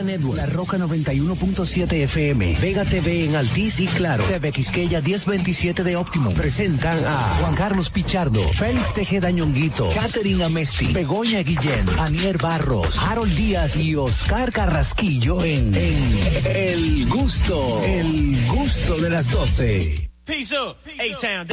[0.00, 5.96] Network, La Roca 91.7 FM, Vega TV en Altiz y Claro, TV Quisqueya 1027 de
[5.96, 6.30] Óptimo.
[6.30, 13.36] Presentan a Juan Carlos Pichardo, Félix Tejeda Ñonguito, Catherine Amesti, Begoña Guillén, Anier Barros, Harold
[13.36, 20.10] Díaz y Oscar Carrasquillo en, en El Gusto, El Gusto de las 12.
[20.24, 21.48] Peace up, A-Town.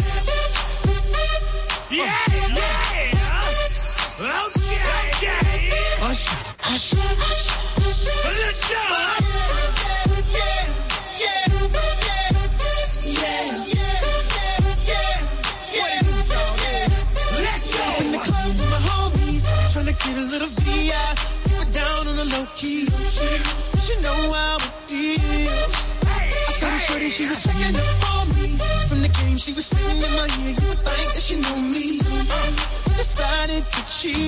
[1.91, 2.05] Yeah,
[2.47, 2.69] yeah.
[4.47, 5.69] Okay,
[6.01, 6.29] Hush,
[6.63, 7.58] hush, hush.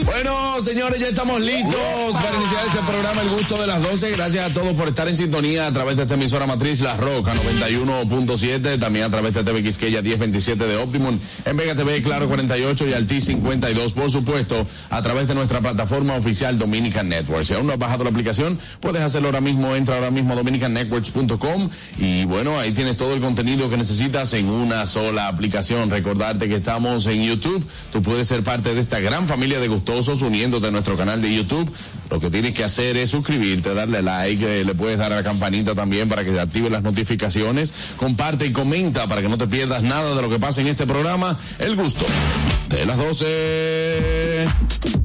[0.05, 1.75] Bueno, señores, ya estamos listos
[2.11, 4.11] para iniciar este programa El Gusto de las 12.
[4.11, 7.33] Gracias a todos por estar en sintonía a través de esta emisora matriz La Roca
[7.35, 12.89] 91.7, también a través de TV Quisqueya 1027 de Optimum, en Vega TV Claro 48
[12.89, 17.45] y Alti 52, por supuesto, a través de nuestra plataforma oficial Dominican Network.
[17.45, 20.35] Si aún no has bajado la aplicación, puedes hacerlo ahora mismo, entra ahora mismo a
[20.35, 25.89] dominicannetworks.com y bueno, ahí tienes todo el contenido que necesitas en una sola aplicación.
[25.89, 30.21] Recordarte que estamos en YouTube, tú puedes ser parte de esta gran familia de gustosos
[30.21, 31.71] uniéndote a nuestro canal de YouTube.
[32.09, 35.23] Lo que tienes que hacer es suscribirte, darle like, eh, le puedes dar a la
[35.23, 37.73] campanita también para que te active las notificaciones.
[37.95, 40.85] Comparte y comenta para que no te pierdas nada de lo que pasa en este
[40.85, 41.39] programa.
[41.59, 42.05] El gusto
[42.69, 45.00] de las 12.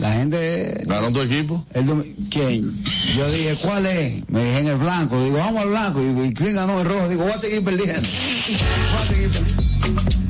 [0.00, 0.82] La gente.
[0.86, 1.64] ¿Ganaron tu equipo?
[1.72, 1.86] El.
[1.86, 4.28] Yo dije, ¿cuál es?
[4.28, 5.22] Me dije en el blanco.
[5.22, 6.00] Digo, vamos al blanco.
[6.00, 7.08] Digo, ¿y quién ganó el rojo?
[7.08, 8.00] Digo, voy a seguir perdiendo.
[8.00, 10.21] Voy a seguir perdiendo.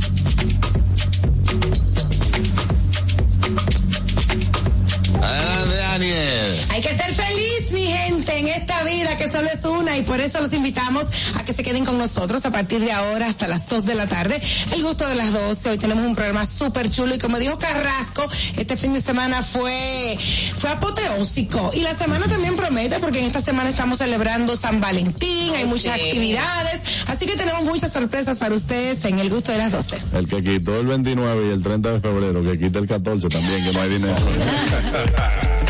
[6.83, 10.21] Hay que ser feliz, mi gente, en esta vida que solo es una y por
[10.21, 11.05] eso los invitamos
[11.37, 14.09] a que se queden con nosotros a partir de ahora hasta las 2 de la
[14.09, 14.43] tarde.
[14.73, 15.71] El gusto de las 12.
[15.71, 18.27] Hoy tenemos un programa súper chulo y como dijo Carrasco,
[18.57, 20.19] este fin de semana fue,
[20.57, 25.55] fue apoteósico y la semana también promete porque en esta semana estamos celebrando San Valentín,
[25.55, 29.71] hay muchas actividades, así que tenemos muchas sorpresas para ustedes en el gusto de las
[29.71, 29.99] 12.
[30.15, 33.63] El que quitó el 29 y el 30 de febrero, que quita el 14 también,
[33.63, 34.17] que no hay dinero.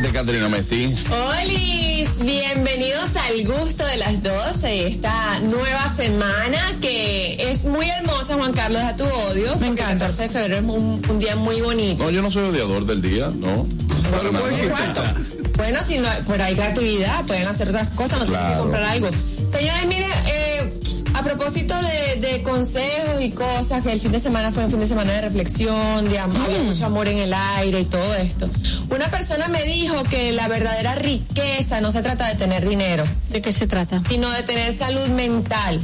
[0.00, 0.94] Adelante, Caterina Mesti.
[1.10, 8.54] Olis, bienvenidos al gusto de las 12, esta nueva semana que es muy hermosa, Juan
[8.54, 9.56] Carlos, a tu odio.
[9.56, 9.92] Me encanta.
[9.92, 12.02] El 14 de febrero es un, un día muy bonito.
[12.04, 13.66] No, yo no soy odiador del día, no.
[14.10, 15.14] Nada.
[15.58, 18.62] Bueno, si no, pero hay creatividad, pueden hacer otras cosas, no tienen que Claro.
[18.62, 19.10] comprar algo.
[19.52, 20.79] Señores, miren, eh,
[21.20, 24.80] a propósito de, de consejos y cosas, que el fin de semana fue un fin
[24.80, 28.48] de semana de reflexión, de am- había mucho amor en el aire y todo esto.
[28.90, 33.42] Una persona me dijo que la verdadera riqueza no se trata de tener dinero, ¿De
[33.42, 34.00] qué se trata?
[34.08, 35.80] sino de tener salud mental.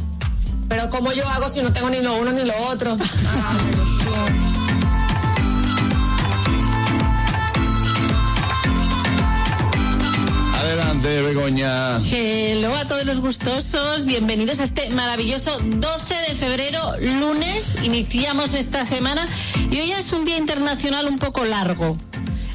[0.68, 2.96] Pero ¿cómo yo hago si no tengo ni lo uno ni lo otro?
[3.28, 3.56] Ah,
[11.46, 12.00] Begoña.
[12.10, 17.78] Hello a todos los gustosos, bienvenidos a este maravilloso 12 de febrero, lunes.
[17.84, 19.28] Iniciamos esta semana
[19.70, 21.96] y hoy es un día internacional un poco largo.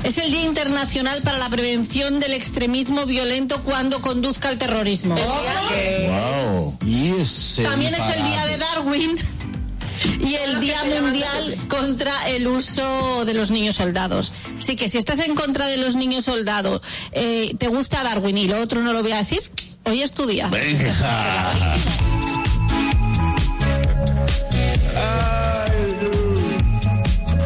[0.03, 5.15] Es el Día Internacional para la Prevención del Extremismo Violento cuando conduzca al terrorismo.
[5.15, 6.77] Wow.
[6.85, 9.17] Y ese También es el Día de Darwin
[10.19, 14.33] y el Día Mundial contra el uso de los niños soldados.
[14.57, 16.81] Así que si estás en contra de los niños soldados,
[17.11, 19.41] eh, te gusta Darwin y lo otro no lo voy a decir,
[19.83, 20.47] hoy es tu día.
[20.47, 21.51] Venga.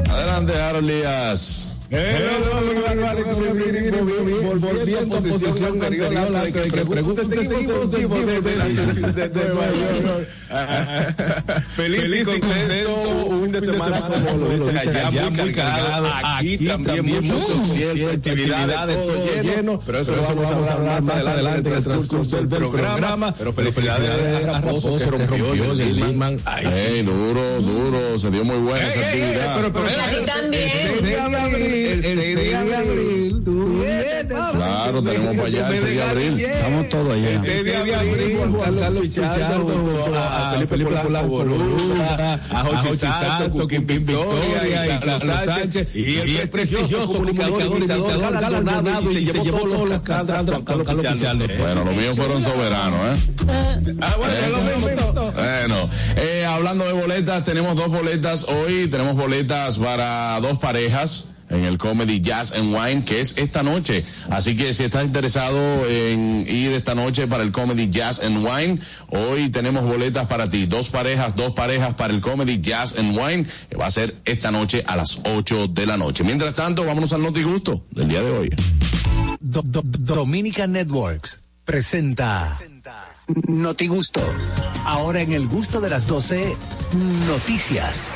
[0.10, 1.75] Adelante, Harold Díaz.
[4.60, 6.14] Volviendo a posición anterior
[7.90, 10.28] seguimos desde Nueva York.
[11.76, 16.08] Feliz y contento, un fin de semana como lo dicen allá, muy cargado.
[16.24, 19.80] Aquí también muchos conciertos, actividades, todo lleno.
[19.86, 23.34] Pero eso lo vamos a hablar más adelante en el transcurso del programa.
[23.38, 24.98] Pero felicidades a Raposo.
[26.74, 29.56] Ey, duro, duro, se dio muy buena esa actividad.
[29.56, 31.75] A ti también.
[31.76, 34.26] El 6 de abril, tú vienes.
[34.26, 36.40] Claro, tenemos para allá el 6 de abril.
[36.40, 37.30] Estamos todos allá.
[37.30, 44.06] El 6 de abril, Juan Carlos Pichardo, a Felipe Polanco Boluda, a Jochi Santos, Quimpín
[44.06, 50.02] Victoria, y Carlos Sánchez, y el prestigioso comunicador y galardonado y se llevó todos los
[50.02, 51.48] Carlos Pichardo.
[51.60, 53.96] Bueno, los míos fueron soberanos, ¿eh?
[54.02, 55.32] Ah, bueno, es lo mismo.
[55.34, 61.66] Bueno, eh, hablando de boletas, tenemos dos boletas hoy, tenemos boletas para dos parejas en
[61.66, 64.04] el Comedy Jazz and Wine, que es esta noche.
[64.30, 68.80] Así que si estás interesado en ir esta noche para el Comedy Jazz and Wine,
[69.10, 70.66] hoy tenemos boletas para ti.
[70.66, 74.52] Dos parejas, dos parejas para el Comedy Jazz and Wine, que va a ser esta
[74.52, 76.24] noche a las 8 de la noche.
[76.24, 78.50] Mientras tanto, vámonos al Noti Gusto del día de hoy.
[79.40, 82.58] Do- Do- Dominica Networks presenta
[83.48, 84.22] Noti Gusto.
[84.86, 86.56] Ahora en el gusto de las 12,
[87.28, 88.08] noticias.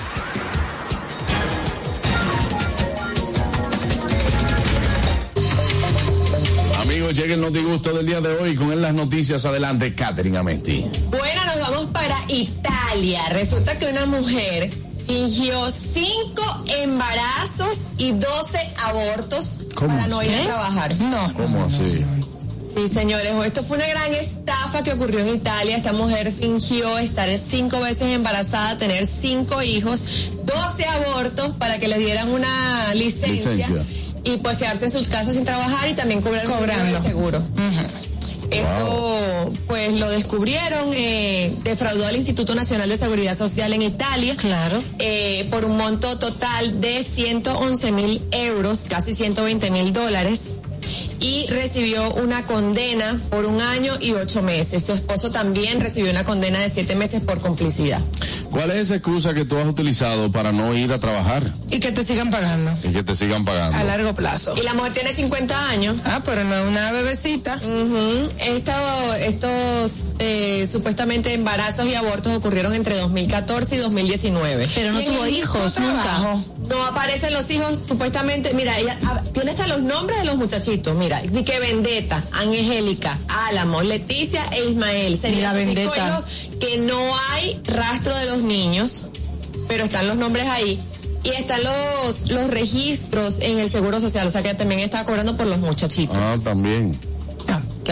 [7.10, 9.44] Amigos, llega el Noti Gusto del día de hoy con él las noticias.
[9.44, 10.86] Adelante, Catherine Amesti.
[11.10, 13.22] Bueno, nos vamos para Italia.
[13.32, 14.70] Resulta que una mujer
[15.08, 20.96] fingió cinco embarazos y 12 abortos ¿Cómo para no ir a trabajar.
[21.00, 22.06] No, ¿Cómo así?
[22.76, 25.78] Sí, señores, esto fue una gran estafa que ocurrió en Italia.
[25.78, 31.98] Esta mujer fingió estar cinco veces embarazada, tener cinco hijos, 12 abortos para que le
[31.98, 33.84] dieran una licencia, Licencia.
[34.24, 36.46] Y pues quedarse en sus casas sin trabajar y también cobrar
[36.86, 37.42] de seguro.
[38.52, 44.36] Esto, pues lo descubrieron, eh, defraudó al Instituto Nacional de Seguridad Social en Italia.
[44.36, 44.82] Claro.
[44.98, 50.56] eh, por un monto total de 111 mil euros, casi 120 mil dólares.
[51.20, 54.86] Y recibió una condena por un año y ocho meses.
[54.86, 58.00] Su esposo también recibió una condena de siete meses por complicidad.
[58.52, 61.92] ¿Cuál es esa excusa que tú has utilizado para no ir a trabajar y que
[61.92, 63.78] te sigan pagando y que te sigan pagando?
[63.78, 64.56] a largo plazo.
[64.58, 65.98] Y la mujer tiene 50 años.
[66.04, 67.58] Ah, pero no es una bebecita.
[67.58, 68.30] Ujú.
[68.40, 74.68] Esto- estos eh, supuestamente embarazos y abortos ocurrieron entre 2014 y 2019.
[74.74, 76.20] Pero no tuvo hijos nunca.
[76.68, 78.98] No aparecen los hijos, supuestamente, mira, ella
[79.34, 83.18] tiene hasta los nombres de los muchachitos, mira, di que Vendetta, Angélica,
[83.48, 85.18] Álamo, Leticia e Ismael.
[85.18, 85.96] Serían hijos
[86.60, 87.00] que no
[87.32, 89.10] hay rastro de los niños,
[89.68, 90.80] pero están los nombres ahí.
[91.24, 95.36] Y están los, los registros en el Seguro Social, o sea que también está cobrando
[95.36, 96.18] por los muchachitos.
[96.18, 96.98] Ah, también.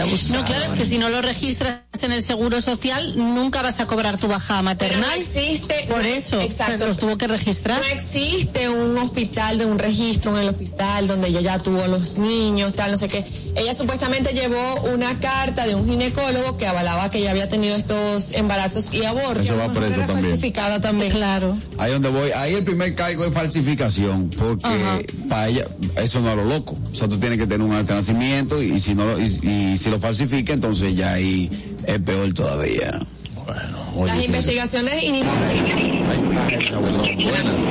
[0.04, 0.32] Qué.
[0.32, 3.86] No, claro, es que si no lo registras en el Seguro Social, nunca vas a
[3.86, 5.18] cobrar tu baja Pero no maternal.
[5.18, 5.84] existe.
[5.88, 6.78] Por no- eso, exacto.
[6.78, 7.80] se los tuvo que registrar.
[7.80, 12.18] No existe un hospital de un registro en el hospital donde ella ya tuvo los
[12.18, 13.24] niños, tal, no sé qué.
[13.56, 18.32] Ella supuestamente llevó una carta de un ginecólogo que avalaba que ella había tenido estos
[18.32, 19.46] embarazos y abortos.
[19.46, 20.30] Eso va preso Era también.
[20.30, 21.10] falsificada también.
[21.12, 21.56] Claro.
[21.78, 25.66] Ahí donde voy, ahí el primer cargo es falsificación, porque para ella,
[25.96, 26.76] eso no es lo loco.
[26.92, 29.87] O sea, tú tienes que tener un nacimiento y, si no lo, y, y si
[29.88, 31.50] lo falsifica, entonces ya ahí
[31.86, 32.90] es peor todavía.
[33.44, 35.04] Bueno, oye, Las investigaciones
[36.70, 37.62] cabrón, buenas.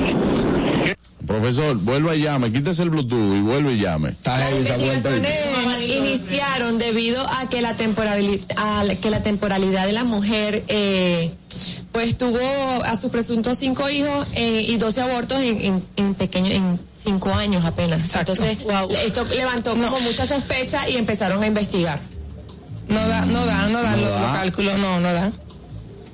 [1.25, 4.09] Profesor, vuelva y llame, quítese el Bluetooth y vuelve y llame.
[4.09, 5.33] Está Las investigaciones
[5.87, 11.31] iniciaron debido a que la temporalidad, a que la temporalidad de la mujer eh,
[11.97, 12.39] pues tuvo
[12.85, 17.33] a sus presuntos cinco hijos eh, y 12 abortos en, en, en pequeño en cinco
[17.33, 17.99] años apenas.
[18.01, 18.33] Exacto.
[18.33, 18.59] Entonces
[19.03, 21.99] esto levantó como mucha sospecha y empezaron a investigar.
[22.87, 24.21] No da, no da, no da No los, da.
[24.21, 25.31] los cálculos, no, no da.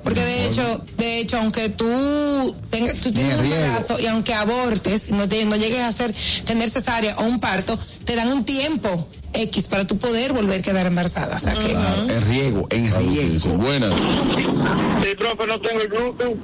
[0.04, 5.10] Porque de hecho, de hecho, aunque tú tengas, tú tienes un embarazo y aunque abortes,
[5.12, 6.14] no, te, no llegues a hacer,
[6.46, 10.62] tener cesárea o un parto, te dan un tiempo X para tú poder volver a
[10.62, 11.38] quedar embarazada.
[11.38, 13.54] O sea que, Claro, en riesgo, en riesgo.
[13.54, 13.94] Buenas.
[14.00, 16.38] Sí, profe, no tengo el Bluetooth.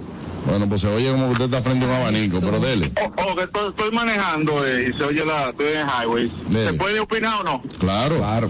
[0.46, 2.92] Bueno, pues se oye como que usted está frente a un abanico, pero dele.
[3.18, 5.50] O, o que estoy, estoy manejando eh, y se oye la.
[5.50, 6.32] Estoy en highway.
[6.50, 6.72] Dele.
[6.72, 7.64] ¿Se puede opinar o no?
[7.78, 8.18] Claro.
[8.18, 8.50] Claro.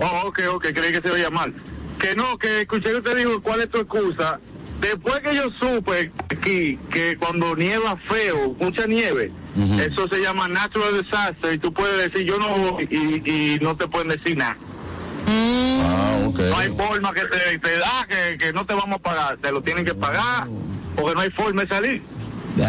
[0.00, 1.54] Oh, ok, ok, creí que se oía mal.
[2.00, 4.40] Que no, que escuché que te dijo cuál es tu excusa.
[4.80, 9.30] Después que yo supe aquí que cuando nieva feo, mucha nieve,
[9.78, 13.86] eso se llama natural disaster y tú puedes decir yo no y, y no te
[13.86, 14.56] pueden decir nada.
[15.26, 16.30] Ah.
[16.38, 19.52] No hay forma que te, te da que, que no te vamos a pagar, te
[19.52, 20.48] lo tienen que pagar
[20.96, 22.02] porque no hay forma de salir.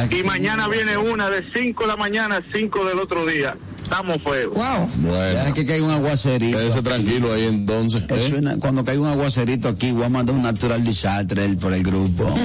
[0.09, 3.55] Y mañana viene una de 5 de la mañana a 5 del otro día.
[3.91, 4.53] Estamos feos.
[4.55, 4.89] Wow.
[5.01, 6.57] Bueno, Deja que caiga un aguacerito.
[6.57, 8.03] quédese tranquilo ahí entonces.
[8.03, 8.27] Eso ¿eh?
[8.27, 11.83] es una- cuando caiga un aguacerito aquí, voy a mandar un natural desastre por el
[11.83, 12.33] grupo.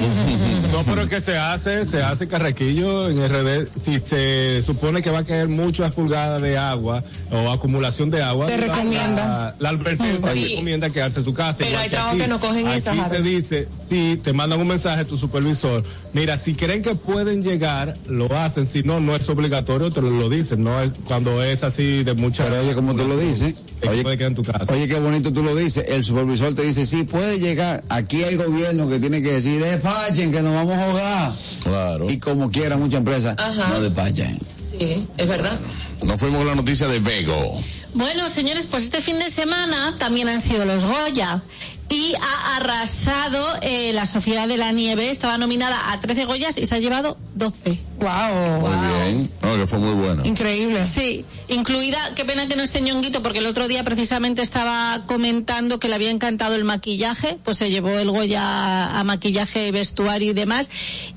[0.77, 3.67] No, pero que se hace, se hace carrequillo en RD.
[3.79, 8.47] Si se supone que va a caer muchas pulgadas de agua o acumulación de agua.
[8.47, 9.55] Se recomienda.
[9.59, 10.49] La, la advertencia Sí.
[10.49, 11.59] recomienda quedarse en su casa.
[11.59, 15.05] Pero hay trabajos que no cogen aquí esa, te dice, si te mandan un mensaje
[15.05, 18.65] tu supervisor, mira, si creen que pueden llegar, lo hacen.
[18.65, 20.63] Si no, no es obligatorio, te lo, lo dicen.
[20.63, 22.43] No es cuando es así de mucha.
[22.45, 24.71] Pero oye, como tú lo dices, te oye, puede quedar en tu casa.
[24.73, 25.85] oye, qué bonito tú lo dices.
[25.87, 27.83] El supervisor te dice, sí, puede llegar.
[27.89, 31.31] Aquí hay gobierno que tiene que decir, despachen, que nos vamos a ahogar.
[31.63, 32.09] Claro.
[32.09, 33.69] Y como quiera, muchas empresas Ajá.
[33.69, 34.37] no despachen.
[34.61, 35.57] Sí, es verdad.
[36.03, 37.59] Nos fuimos con la noticia de Vego.
[37.93, 41.41] Bueno, señores, pues este fin de semana también han sido los Goya.
[41.89, 45.09] Y ha arrasado eh, la Sociedad de la Nieve.
[45.09, 47.79] Estaba nominada a 13 Goyas y se ha llevado 12.
[47.99, 48.59] Wow.
[48.61, 49.31] Muy bien.
[49.41, 50.25] No, que fue muy buena.
[50.25, 50.85] Increíble.
[50.85, 55.79] Sí, incluida, qué pena que no esté ñonguito, porque el otro día precisamente estaba comentando
[55.79, 60.33] que le había encantado el maquillaje, pues se llevó el Goya a maquillaje, vestuario y
[60.33, 60.69] demás.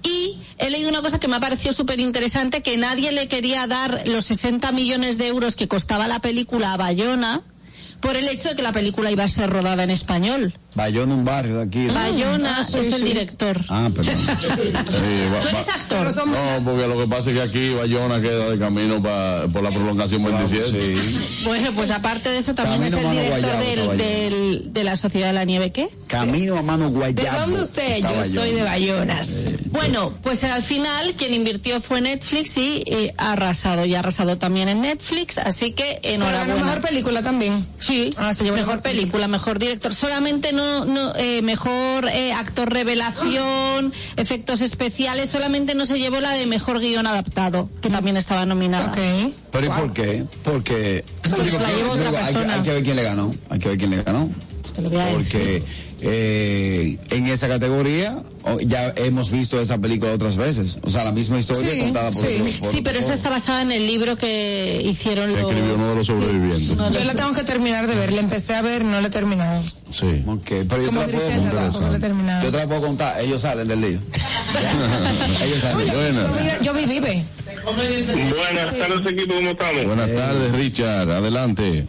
[0.02, 3.66] Y he leído una cosa que me ha parecido súper interesante, que nadie le quería
[3.66, 7.42] dar los 60 millones de euros que costaba la película a Bayona,
[8.00, 10.54] por el hecho de que la película iba a ser rodada en español.
[10.74, 11.86] Bayona, un barrio de aquí.
[11.88, 13.04] Bayona ah, sí, es el sí.
[13.04, 13.58] director.
[13.68, 14.14] Ah, perdón.
[14.90, 16.26] Sí, va- ¿Tú eres actor?
[16.28, 19.70] No, porque lo que pasa es que aquí Bayona queda de camino pa- por la
[19.70, 20.96] prolongación 27.
[21.44, 24.96] Bueno, pues aparte de eso también Camino es el director Guayabo, del, del- de la
[24.96, 25.88] Sociedad de la Nieve, ¿qué?
[26.06, 27.40] Camino a mano ¿De guayabo.
[27.40, 27.98] dónde usted?
[27.98, 28.24] Yo Bayona.
[28.24, 29.44] soy de Bayonas.
[29.70, 34.38] Bueno, pues al final quien invirtió fue Netflix y eh, ha arrasado y ha arrasado
[34.38, 36.64] también en Netflix, así que Pero ganó enhorabuena.
[36.64, 37.66] mejor película también.
[37.78, 39.94] Sí, Ah, se llevó mejor mejor película, mejor director.
[39.94, 45.30] Solamente no, no eh, mejor eh, actor revelación, efectos especiales.
[45.30, 48.88] Solamente no se llevó la de mejor guion adaptado, que también estaba nominada.
[48.90, 49.32] Ok.
[49.52, 50.24] ¿Pero y por qué?
[50.42, 52.54] Porque Pues la llevó otra Digo, hay, que, persona.
[52.54, 53.34] hay que ver quién le ganó.
[53.50, 54.30] Hay que ver quién le ganó.
[54.74, 55.16] Te lo voy a decir.
[55.16, 55.62] Porque
[56.02, 58.22] eh, en esa categoría
[58.62, 60.78] ya hemos visto esa película otras veces.
[60.82, 62.34] O sea, la misma historia Sí, contada por sí.
[62.40, 65.50] otro- por Sí, pero otro- esa está basada en el libro que hicieron Que los...
[65.50, 66.76] escribió uno de los sobrevivientes.
[66.76, 68.12] Yo la tengo que terminar de ver.
[68.12, 69.60] La empecé a ver, no la he terminado.
[69.92, 70.22] Sí.
[70.26, 71.92] Ok, pero yo te la puedo.
[72.42, 73.20] Yo te la puedo contar.
[73.20, 73.98] Ellos salen del lío.
[75.44, 75.86] Ellos salen.
[75.86, 76.60] Yo, Buenas.
[76.60, 77.24] vi- yo vi Vive.
[77.64, 79.84] Buenas tardes, equipo, ¿cómo estamos?
[79.84, 81.10] Buenas tardes, Richard.
[81.10, 81.86] Adelante.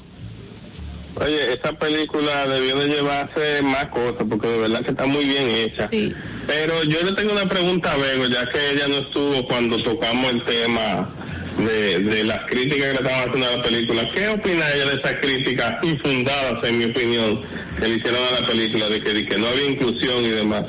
[1.16, 5.48] Oye, esa película debió de llevarse más cosas porque de verdad que está muy bien
[5.50, 5.88] hecha.
[5.88, 6.14] Sí.
[6.48, 10.32] Pero yo le tengo una pregunta a Bego, ya que ella no estuvo cuando tocamos
[10.32, 11.10] el tema
[11.58, 14.10] de, de las críticas que le estaban haciendo a la película.
[14.16, 17.42] ¿Qué opina ella de esas críticas infundadas, en mi opinión,
[17.82, 20.64] que le hicieron a la película, de que, de que no había inclusión y demás?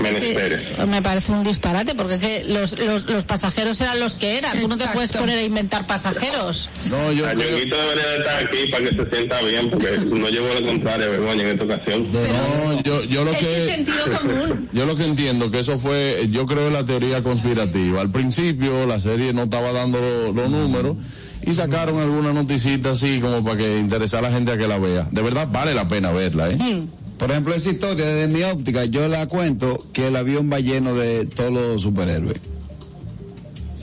[0.00, 4.38] Eh, me parece un disparate porque es que los, los, los pasajeros eran los que
[4.38, 4.60] eran.
[4.60, 6.70] Tú no te puedes poner a inventar pasajeros.
[6.88, 9.98] No, yo A creo- Ñonguito debería de estar aquí para que se sienta bien, porque
[9.98, 12.08] no llevó lo contrario, Begoña, en esta ocasión.
[12.12, 14.68] no, yo, yo lo Es que sentido común.
[14.72, 18.00] yo lo que entiendo que eso fue, yo creo la teoría conspirativa.
[18.00, 20.96] Al principio la serie no estaba dando lo- los números
[21.44, 24.78] y sacaron alguna noticita así como para que interesar a la gente a que la
[24.78, 25.06] vea.
[25.10, 26.86] De verdad vale la pena verla, ¿eh?
[27.18, 30.94] Por ejemplo, esa historia desde mi óptica, yo la cuento que el avión va lleno
[30.94, 32.38] de todos los superhéroes.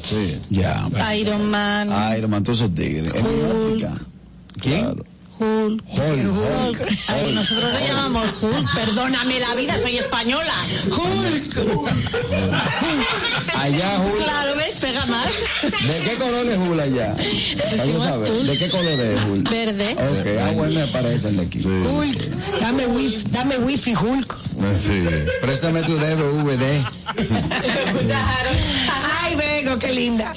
[0.02, 0.40] Sí.
[0.50, 0.88] Ya.
[1.18, 3.14] Iron Man, Iron Man, todos esos tigres.
[3.14, 3.94] En mi óptica.
[4.62, 4.86] ¿Quién?
[4.86, 5.06] Claro.
[5.40, 5.84] Hulk.
[5.88, 6.92] Hulk, Hulk.
[7.10, 8.74] Ay, nosotros le llamamos Hulk.
[8.74, 10.54] Perdóname la vida, soy española.
[13.60, 14.24] Allá, Hulk.
[14.24, 14.76] Claro, ¿ves?
[14.76, 15.28] Pega más.
[15.62, 17.16] ¿De qué color es Hulk allá?
[17.78, 18.32] Vamos a ver.
[18.32, 19.50] ¿De qué color es Hulk?
[19.50, 19.92] Verde.
[19.94, 21.60] Ok, ah, bueno, me parece el de aquí.
[21.68, 22.22] Hulk.
[22.62, 24.38] Dame wifi, dame wifi, Hulk.
[24.78, 25.06] Sí.
[25.42, 26.86] Préstame tu DVD.
[29.22, 30.34] Ay, Vego, qué linda.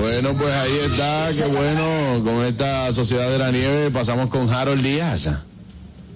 [0.00, 4.82] Bueno, pues ahí está, qué bueno, con esta Sociedad de la Nieve pasamos con Harold
[4.82, 5.28] Díaz.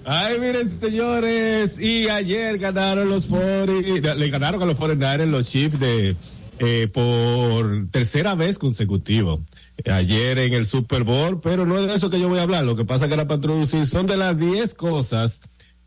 [0.05, 5.79] Ay, miren, señores, y ayer ganaron los 40, le ganaron a los 49ers los Chiefs
[5.79, 6.15] de,
[6.59, 9.41] eh, por tercera vez consecutivo.
[9.89, 12.63] Ayer en el Super Bowl, pero no es de eso que yo voy a hablar,
[12.63, 15.41] lo que pasa que era para introducir, son de las 10 cosas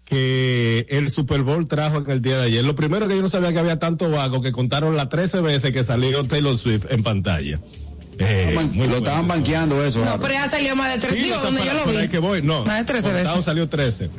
[0.05, 2.65] que el Super Bowl trajo en el día de ayer.
[2.65, 5.73] Lo primero que yo no sabía que había tanto vago que contaron las 13 veces
[5.73, 7.61] que salió Taylor Swift en pantalla.
[8.19, 8.97] Eh, lo bueno.
[8.97, 10.05] estaban banqueando eso.
[10.05, 12.09] No, pero ya salió más de tres Sí, donde yo lo vi.
[12.09, 12.65] que voy, no.
[12.65, 13.45] Más de 13 Contado veces.
[13.45, 14.11] salió 13.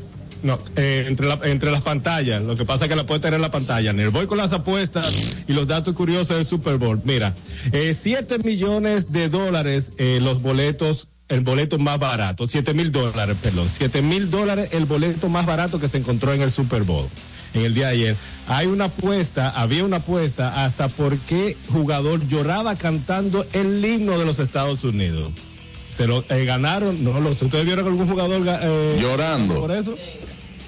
[0.44, 3.36] No, eh, entre, la- entre las pantallas, lo que pasa es que la puede tener
[3.36, 3.90] en la pantalla.
[3.90, 5.12] En el voy con las apuestas
[5.48, 7.02] y los datos curiosos del Super Bowl.
[7.04, 7.34] Mira,
[7.72, 13.36] eh, 7 millones de dólares eh, los boletos, el boleto más barato, 7 mil dólares,
[13.42, 17.10] perdón, 7 mil dólares el boleto más barato que se encontró en el Super Bowl.
[17.60, 18.18] En el día de ayer.
[18.48, 24.26] Hay una apuesta, había una apuesta hasta por qué jugador lloraba cantando el himno de
[24.26, 25.32] los Estados Unidos.
[25.90, 27.46] Se lo eh, ganaron, no lo sé.
[27.46, 29.56] ¿Ustedes vieron algún jugador ga- eh, Llorando.
[29.62, 29.96] por eso?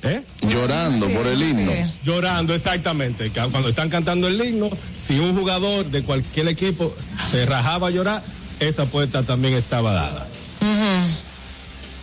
[0.02, 0.22] ¿Eh?
[0.48, 1.72] Llorando por el himno.
[2.04, 3.30] Llorando, exactamente.
[3.32, 6.96] Cuando están cantando el himno, si un jugador de cualquier equipo
[7.32, 8.24] se rajaba a llorar,
[8.60, 10.28] esa apuesta también estaba dada.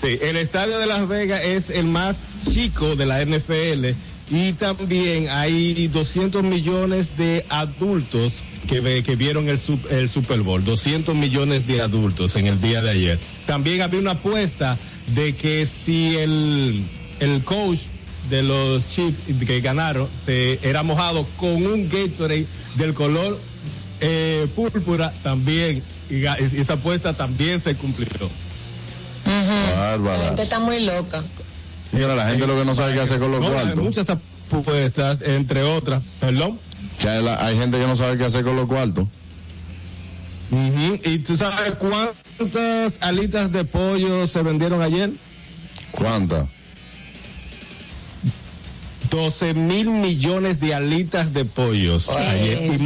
[0.02, 2.16] Sí, el estadio de Las Vegas es el más
[2.52, 3.94] chico de la NFL
[4.30, 8.34] y también hay 200 millones de adultos
[8.68, 9.58] que, ve- que vieron el,
[9.90, 13.18] el Super Bowl, 200 millones de adultos en el día de ayer.
[13.46, 14.76] También había una apuesta
[15.14, 16.82] de que si el,
[17.20, 17.80] el coach
[18.28, 23.38] de los Chiefs que ganaron se era mojado con un Gatorade del color
[24.00, 26.24] eh, púrpura, también, y
[26.56, 28.28] esa apuesta también se cumplió.
[29.24, 30.24] La Bárbara.
[30.24, 31.22] gente está muy loca.
[31.92, 33.84] Mira, la gente lo que no sabe qué hacer con los No, hay cuartos.
[33.84, 36.02] muchas apuestas, entre otras.
[36.20, 36.58] Perdón.
[37.00, 39.06] Que hay, la- hay gente que no sabe qué hacer con los cuartos.
[41.04, 45.10] ¿Y tú sabes cuántas alitas de pollo se vendieron ayer?
[45.90, 46.46] ¿Cuántas?
[49.10, 52.08] 12 mil millones de alitas de pollos.
[52.08, 52.18] Oye.
[52.28, 52.78] ayer.